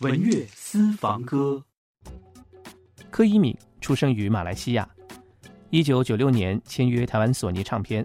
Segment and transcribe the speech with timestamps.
[0.00, 1.62] 文乐私房歌。
[3.10, 4.88] 柯以敏出生于马来西亚，
[5.68, 8.04] 一九九六年签约台湾索尼唱片，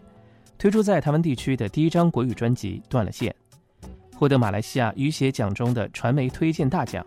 [0.57, 3.33] 推出在台湾地区的第一张国语专辑《断了线》，
[4.17, 7.05] 获得马来西亚雨写奖中的传媒推荐大奖。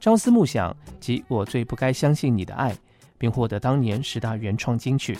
[0.00, 2.74] 朝思暮想及我最不该相信你的爱，
[3.18, 5.18] 并获得当年十大原创金曲。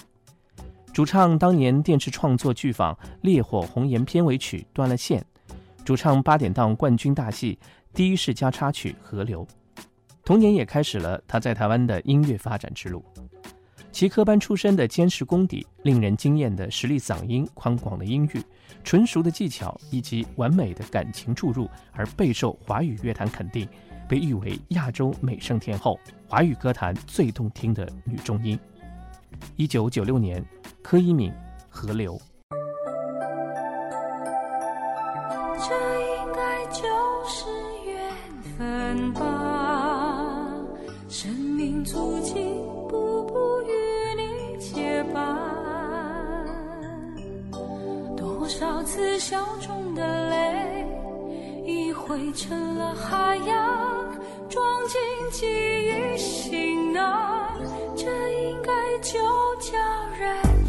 [0.94, 5.20] 主唱当年电视创作剧坊《烈火红颜》片尾曲《断了线》，
[5.84, 7.58] 主唱八点档冠军大戏
[7.92, 9.46] 《第一世家》插曲《河流》。
[10.24, 13.04] 同年也开始了他在台湾的音乐发展之路。
[13.90, 18.42] 其科班出身的坚实功底、令人惊艳的实力嗓音、宽广的音域、
[18.84, 23.66] 纯熟的技巧以及完美的感情注入，而备受华语乐坛肯定。
[24.06, 25.98] 被誉为亚洲美声天后，
[26.28, 28.58] 华语歌坛最动听的女中音。
[29.56, 30.44] 一九九六年，
[30.82, 31.30] 柯以敏
[31.68, 32.16] 《河流》。
[39.12, 39.20] 吧，
[41.08, 42.34] 生命足迹
[42.88, 43.72] 步步与
[44.16, 45.36] 你结伴，
[48.16, 50.86] 多少次笑中的泪，
[51.64, 53.98] 已汇成了海洋。
[54.48, 54.98] 装进
[55.30, 57.50] 记忆行囊，
[57.94, 58.06] 这
[58.40, 59.18] 应该就
[59.60, 59.76] 叫
[60.18, 60.66] 人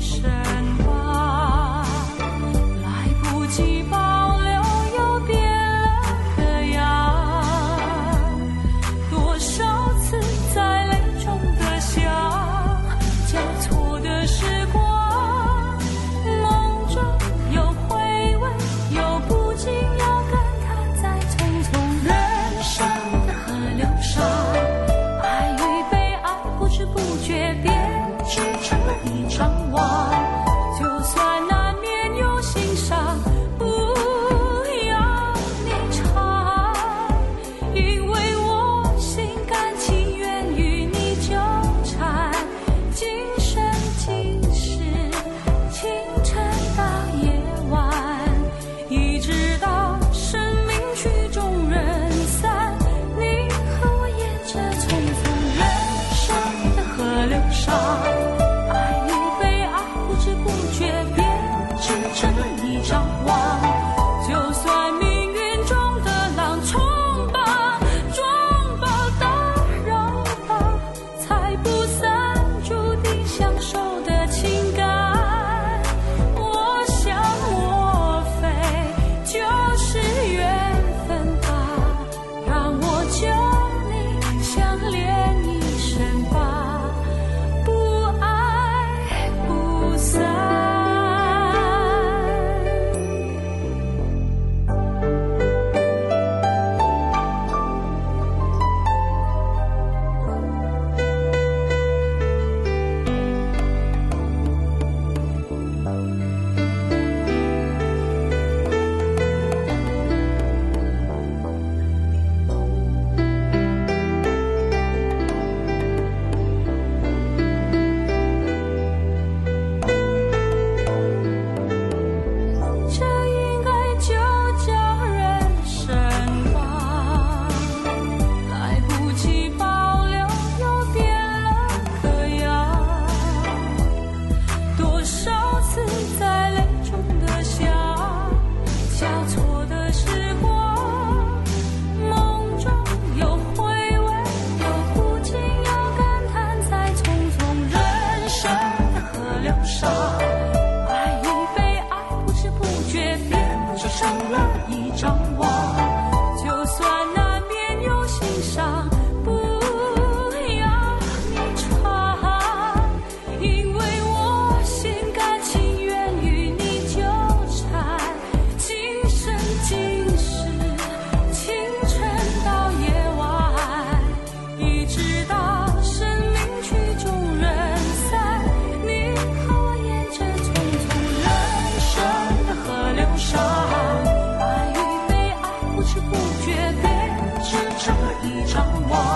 [188.24, 189.09] 一场梦